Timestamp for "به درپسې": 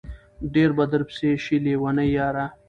0.77-1.29